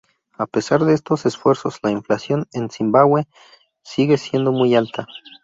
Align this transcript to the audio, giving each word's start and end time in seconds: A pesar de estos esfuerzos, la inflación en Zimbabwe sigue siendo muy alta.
A 0.35 0.47
pesar 0.47 0.83
de 0.83 0.95
estos 0.95 1.27
esfuerzos, 1.27 1.77
la 1.83 1.91
inflación 1.91 2.47
en 2.53 2.71
Zimbabwe 2.71 3.27
sigue 3.83 4.17
siendo 4.17 4.51
muy 4.51 4.73
alta. 4.73 5.05